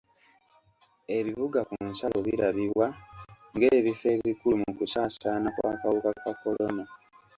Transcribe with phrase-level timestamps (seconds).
[1.17, 2.87] Ebibuga ku nsalo birabibwa
[3.55, 6.83] ng'ebifo ebikulu mu kusaasaana kw'akawuka ka kolona.